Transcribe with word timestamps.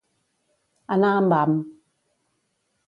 Anar 0.95 1.11
amb 1.19 1.37
ham. 1.39 1.55